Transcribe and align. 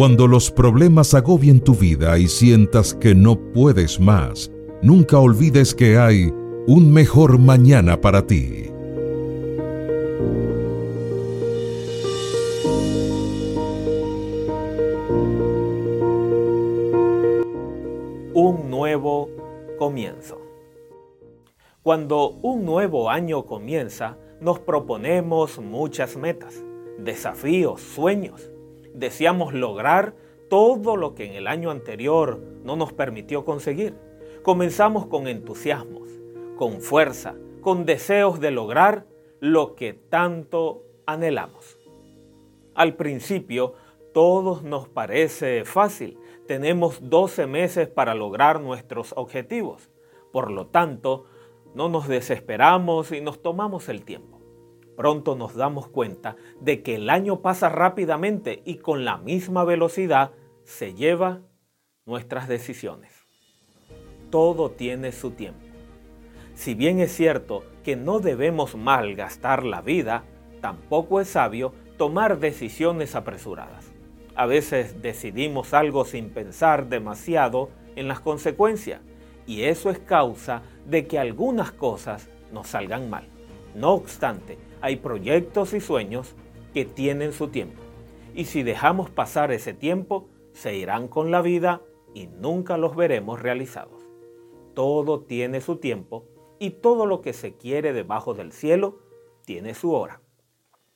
Cuando 0.00 0.26
los 0.26 0.50
problemas 0.50 1.12
agobien 1.12 1.60
tu 1.60 1.74
vida 1.74 2.16
y 2.16 2.26
sientas 2.26 2.94
que 2.94 3.14
no 3.14 3.36
puedes 3.52 4.00
más, 4.00 4.50
nunca 4.80 5.18
olvides 5.18 5.74
que 5.74 5.98
hay 5.98 6.32
un 6.66 6.90
mejor 6.90 7.38
mañana 7.38 8.00
para 8.00 8.26
ti. 8.26 8.70
Un 18.32 18.70
nuevo 18.70 19.28
comienzo. 19.78 20.40
Cuando 21.82 22.30
un 22.40 22.64
nuevo 22.64 23.10
año 23.10 23.44
comienza, 23.44 24.16
nos 24.40 24.60
proponemos 24.60 25.58
muchas 25.58 26.16
metas, 26.16 26.54
desafíos, 26.98 27.82
sueños. 27.82 28.50
Deseamos 28.94 29.54
lograr 29.54 30.14
todo 30.48 30.96
lo 30.96 31.14
que 31.14 31.24
en 31.26 31.34
el 31.34 31.46
año 31.46 31.70
anterior 31.70 32.40
no 32.64 32.76
nos 32.76 32.92
permitió 32.92 33.44
conseguir. 33.44 33.94
Comenzamos 34.42 35.06
con 35.06 35.28
entusiasmos, 35.28 36.08
con 36.56 36.80
fuerza, 36.80 37.34
con 37.60 37.86
deseos 37.86 38.40
de 38.40 38.50
lograr 38.50 39.06
lo 39.38 39.74
que 39.74 39.92
tanto 39.92 40.82
anhelamos. 41.06 41.78
Al 42.74 42.96
principio, 42.96 43.74
todos 44.12 44.62
nos 44.62 44.88
parece 44.88 45.64
fácil. 45.64 46.18
Tenemos 46.46 46.98
12 47.08 47.46
meses 47.46 47.88
para 47.88 48.14
lograr 48.14 48.60
nuestros 48.60 49.12
objetivos. 49.16 49.88
Por 50.32 50.50
lo 50.50 50.66
tanto, 50.66 51.26
no 51.74 51.88
nos 51.88 52.08
desesperamos 52.08 53.12
y 53.12 53.20
nos 53.20 53.40
tomamos 53.40 53.88
el 53.88 54.04
tiempo. 54.04 54.39
Pronto 55.00 55.34
nos 55.34 55.54
damos 55.54 55.88
cuenta 55.88 56.36
de 56.60 56.82
que 56.82 56.96
el 56.96 57.08
año 57.08 57.40
pasa 57.40 57.70
rápidamente 57.70 58.60
y 58.66 58.74
con 58.74 59.06
la 59.06 59.16
misma 59.16 59.64
velocidad 59.64 60.32
se 60.64 60.92
lleva 60.92 61.40
nuestras 62.04 62.48
decisiones. 62.48 63.10
Todo 64.28 64.72
tiene 64.72 65.12
su 65.12 65.30
tiempo. 65.30 65.64
Si 66.52 66.74
bien 66.74 67.00
es 67.00 67.12
cierto 67.12 67.64
que 67.82 67.96
no 67.96 68.20
debemos 68.20 68.74
malgastar 68.74 69.64
la 69.64 69.80
vida, 69.80 70.24
tampoco 70.60 71.18
es 71.22 71.30
sabio 71.30 71.72
tomar 71.96 72.38
decisiones 72.38 73.14
apresuradas. 73.14 73.90
A 74.34 74.44
veces 74.44 75.00
decidimos 75.00 75.72
algo 75.72 76.04
sin 76.04 76.28
pensar 76.28 76.90
demasiado 76.90 77.70
en 77.96 78.06
las 78.06 78.20
consecuencias 78.20 79.00
y 79.46 79.62
eso 79.62 79.88
es 79.88 79.98
causa 79.98 80.60
de 80.84 81.06
que 81.06 81.18
algunas 81.18 81.72
cosas 81.72 82.28
nos 82.52 82.68
salgan 82.68 83.08
mal. 83.08 83.39
No 83.74 83.92
obstante, 83.92 84.58
hay 84.80 84.96
proyectos 84.96 85.72
y 85.74 85.80
sueños 85.80 86.34
que 86.74 86.84
tienen 86.84 87.32
su 87.32 87.48
tiempo 87.48 87.80
y 88.34 88.44
si 88.44 88.62
dejamos 88.62 89.10
pasar 89.10 89.52
ese 89.52 89.74
tiempo, 89.74 90.28
se 90.52 90.76
irán 90.76 91.08
con 91.08 91.30
la 91.30 91.42
vida 91.42 91.82
y 92.14 92.26
nunca 92.26 92.76
los 92.76 92.96
veremos 92.96 93.40
realizados. 93.40 94.02
Todo 94.74 95.20
tiene 95.20 95.60
su 95.60 95.76
tiempo 95.76 96.26
y 96.58 96.70
todo 96.70 97.06
lo 97.06 97.22
que 97.22 97.32
se 97.32 97.54
quiere 97.54 97.92
debajo 97.92 98.34
del 98.34 98.52
cielo 98.52 98.98
tiene 99.44 99.74
su 99.74 99.92
hora. 99.92 100.20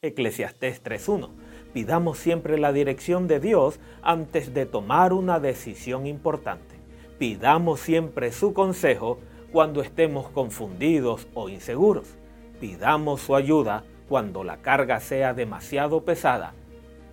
Eclesiastés 0.02 0.82
3.1. 0.82 1.30
Pidamos 1.72 2.18
siempre 2.18 2.58
la 2.58 2.72
dirección 2.72 3.26
de 3.26 3.40
Dios 3.40 3.80
antes 4.02 4.54
de 4.54 4.66
tomar 4.66 5.12
una 5.12 5.40
decisión 5.40 6.06
importante. 6.06 6.76
Pidamos 7.18 7.80
siempre 7.80 8.30
su 8.32 8.52
consejo 8.52 9.18
cuando 9.50 9.80
estemos 9.80 10.28
confundidos 10.28 11.26
o 11.34 11.48
inseguros. 11.48 12.16
Pidamos 12.64 13.20
su 13.20 13.36
ayuda 13.36 13.84
cuando 14.08 14.42
la 14.42 14.62
carga 14.62 14.98
sea 14.98 15.34
demasiado 15.34 16.02
pesada. 16.06 16.54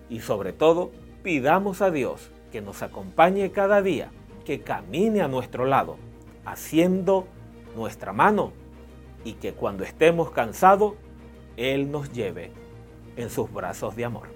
Y 0.08 0.20
sobre 0.20 0.54
todo, 0.54 0.92
pidamos 1.22 1.82
a 1.82 1.90
Dios 1.90 2.30
que 2.50 2.62
nos 2.62 2.82
acompañe 2.82 3.50
cada 3.50 3.82
día, 3.82 4.10
que 4.46 4.62
camine 4.62 5.20
a 5.20 5.28
nuestro 5.28 5.66
lado, 5.66 5.98
haciendo 6.46 7.26
nuestra 7.76 8.14
mano 8.14 8.54
y 9.26 9.34
que 9.34 9.52
cuando 9.52 9.84
estemos 9.84 10.30
cansados, 10.30 10.94
Él 11.58 11.90
nos 11.90 12.10
lleve 12.14 12.50
en 13.16 13.28
sus 13.28 13.52
brazos 13.52 13.94
de 13.94 14.06
amor. 14.06 14.28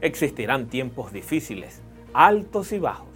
Existirán 0.00 0.68
tiempos 0.68 1.12
difíciles, 1.12 1.82
altos 2.12 2.70
y 2.70 2.78
bajos, 2.78 3.08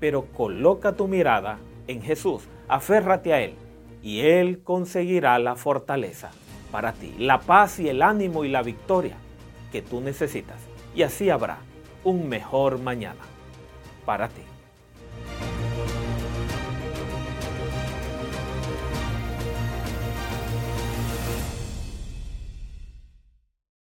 pero 0.00 0.24
coloca 0.32 0.96
tu 0.96 1.06
mirada 1.06 1.58
en 1.86 2.00
Jesús, 2.00 2.48
aférrate 2.66 3.34
a 3.34 3.42
Él 3.42 3.56
y 4.02 4.20
Él 4.20 4.62
conseguirá 4.62 5.38
la 5.38 5.54
fortaleza 5.54 6.30
para 6.70 6.92
ti, 6.92 7.14
la 7.18 7.40
paz 7.40 7.78
y 7.78 7.88
el 7.88 8.02
ánimo 8.02 8.44
y 8.44 8.48
la 8.48 8.62
victoria 8.62 9.16
que 9.72 9.82
tú 9.82 10.00
necesitas. 10.00 10.60
Y 10.94 11.02
así 11.02 11.30
habrá 11.30 11.58
un 12.04 12.28
mejor 12.28 12.78
mañana 12.78 13.20
para 14.04 14.28
ti. 14.28 14.42